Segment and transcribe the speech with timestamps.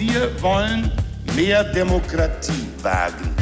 [0.00, 0.90] Wir wollen
[1.36, 3.34] mehr Demokratie wagen.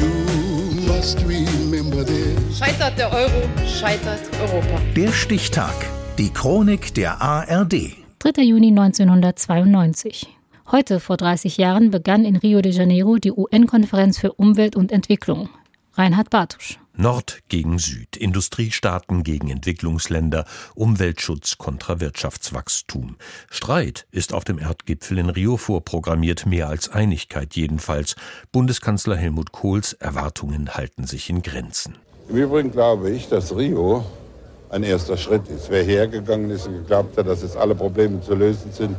[2.53, 4.81] Scheitert der Euro, scheitert Europa.
[4.93, 5.73] Der Stichtag.
[6.17, 7.95] Die Chronik der ARD.
[8.19, 8.41] 3.
[8.41, 10.27] Juni 1992.
[10.69, 15.47] Heute vor 30 Jahren begann in Rio de Janeiro die UN-Konferenz für Umwelt und Entwicklung.
[15.93, 16.77] Reinhard Bartusch.
[16.99, 20.43] Nord gegen Süd, Industriestaaten gegen Entwicklungsländer,
[20.75, 23.15] Umweltschutz kontra Wirtschaftswachstum.
[23.49, 28.17] Streit ist auf dem Erdgipfel in Rio vorprogrammiert, mehr als Einigkeit jedenfalls.
[28.51, 31.95] Bundeskanzler Helmut Kohls Erwartungen halten sich in Grenzen.
[32.27, 34.03] Im Übrigen glaube ich, dass Rio
[34.69, 35.69] ein erster Schritt ist.
[35.69, 38.97] Wer hergegangen ist und geglaubt hat, dass jetzt alle Probleme zu lösen sind,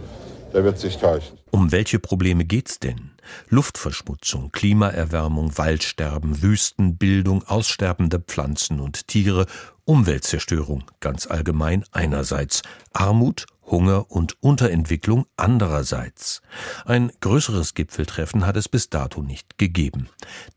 [0.54, 1.36] der wird sich täuschen.
[1.50, 3.09] Um welche Probleme geht's denn?
[3.48, 9.46] Luftverschmutzung, Klimaerwärmung, Waldsterben, Wüstenbildung, aussterbende Pflanzen und Tiere,
[9.84, 12.62] Umweltzerstörung ganz allgemein einerseits,
[12.92, 16.42] Armut, Hunger und Unterentwicklung andererseits.
[16.84, 20.08] Ein größeres Gipfeltreffen hat es bis dato nicht gegeben.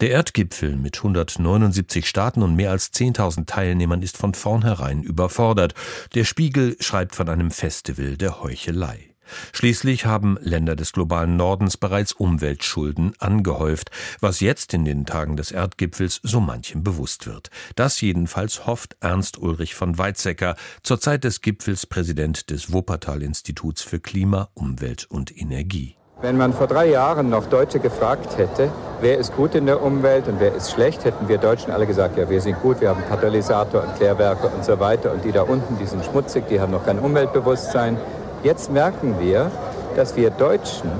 [0.02, 5.74] Der Erdgipfel mit 179 Staaten und mehr als 10.000 Teilnehmern ist von vornherein überfordert.
[6.16, 9.13] Der Spiegel schreibt von einem Festival der Heuchelei.
[9.52, 15.52] Schließlich haben Länder des globalen Nordens bereits Umweltschulden angehäuft, was jetzt in den Tagen des
[15.52, 17.50] Erdgipfels so manchem bewusst wird.
[17.76, 24.00] Das jedenfalls hofft Ernst Ulrich von Weizsäcker, zur Zeit des Gipfels Präsident des Wuppertal-Instituts für
[24.00, 25.96] Klima, Umwelt und Energie.
[26.24, 30.30] Wenn man vor drei Jahren noch Deutsche gefragt hätte, wer ist gut in der Umwelt
[30.30, 33.04] und wer ist schlecht, hätten wir Deutschen alle gesagt, ja, wir sind gut, wir haben
[33.10, 35.12] Katalysator und Klärwerke und so weiter.
[35.12, 37.98] Und die da unten, die sind schmutzig, die haben noch kein Umweltbewusstsein.
[38.44, 39.50] Jetzt merken wir,
[39.96, 40.92] dass wir Deutschen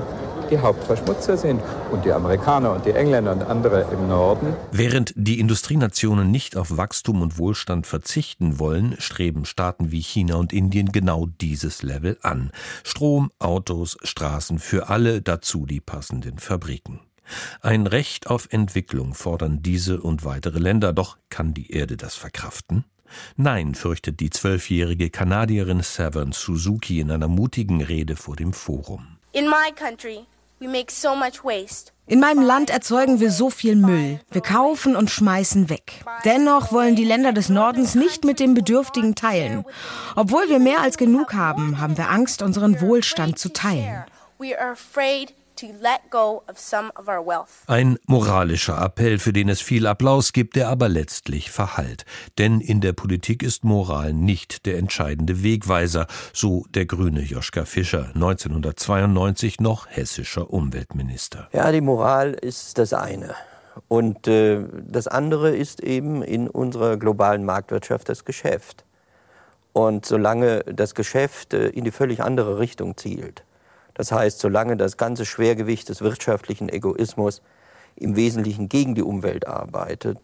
[0.50, 4.54] die Hauptverschmutzer sind und die Amerikaner und die Engländer und andere im Norden.
[4.72, 10.54] Während die Industrienationen nicht auf Wachstum und Wohlstand verzichten wollen, streben Staaten wie China und
[10.54, 12.50] Indien genau dieses Level an.
[12.82, 17.00] Strom, Autos, Straßen für alle, dazu die passenden Fabriken.
[17.60, 22.84] Ein Recht auf Entwicklung fordern diese und weitere Länder, doch kann die Erde das verkraften?
[23.36, 29.18] Nein, fürchtet die zwölfjährige Kanadierin Severn Suzuki in einer mutigen Rede vor dem Forum.
[29.32, 30.20] In my country,
[30.60, 31.92] we make so much waste.
[32.06, 34.20] In meinem Land erzeugen wir so viel Müll.
[34.30, 36.04] Wir kaufen und schmeißen weg.
[36.26, 39.64] Dennoch wollen die Länder des Nordens nicht mit den Bedürftigen teilen.
[40.14, 44.04] Obwohl wir mehr als genug haben, haben wir Angst, unseren Wohlstand zu teilen.
[44.38, 45.32] We are afraid
[47.66, 52.04] ein moralischer Appell, für den es viel Applaus gibt, der aber letztlich verhallt.
[52.38, 58.10] Denn in der Politik ist Moral nicht der entscheidende Wegweiser, so der grüne Joschka Fischer,
[58.14, 61.48] 1992 noch hessischer Umweltminister.
[61.52, 63.34] Ja, die Moral ist das eine.
[63.88, 68.84] Und äh, das andere ist eben in unserer globalen Marktwirtschaft das Geschäft.
[69.72, 73.44] Und solange das Geschäft äh, in die völlig andere Richtung zielt,
[73.94, 77.42] das heißt, solange das ganze Schwergewicht des wirtschaftlichen Egoismus
[77.96, 80.18] im Wesentlichen gegen die Umwelt arbeitet,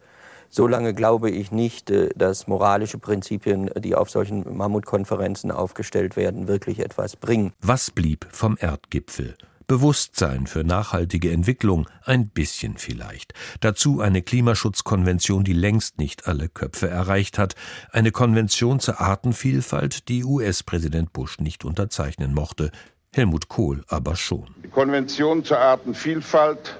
[0.48, 6.80] solange glaube ich nicht, äh, dass moralische Prinzipien, die auf solchen Mammutkonferenzen aufgestellt werden, wirklich
[6.80, 7.52] etwas bringen.
[7.60, 9.36] Was blieb vom Erdgipfel?
[9.70, 13.34] Bewusstsein für nachhaltige Entwicklung, ein bisschen vielleicht.
[13.60, 17.54] Dazu eine Klimaschutzkonvention, die längst nicht alle Köpfe erreicht hat,
[17.92, 22.72] eine Konvention zur Artenvielfalt, die US-Präsident Bush nicht unterzeichnen mochte,
[23.12, 24.46] Helmut Kohl aber schon.
[24.62, 26.76] Die Konvention zur Artenvielfalt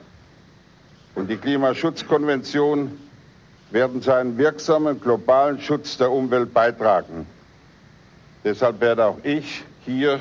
[1.17, 2.97] und die Klimaschutzkonvention
[3.73, 7.27] werden zu einem wirksamen globalen Schutz der Umwelt beitragen.
[8.45, 10.21] Deshalb werde auch ich hier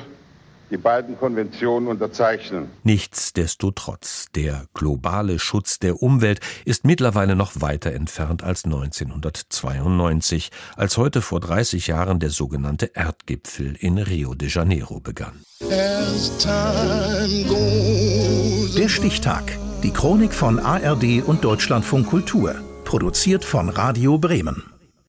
[0.70, 2.70] die beiden Konventionen unterzeichnen.
[2.84, 11.22] Nichtsdestotrotz, der globale Schutz der Umwelt ist mittlerweile noch weiter entfernt als 1992, als heute
[11.22, 15.44] vor 30 Jahren der sogenannte Erdgipfel in Rio de Janeiro begann.
[18.76, 19.58] Der Stichtag.
[19.82, 22.54] Die Chronik von ARD und Deutschlandfunk Kultur.
[22.84, 24.64] Produziert von Radio Bremen.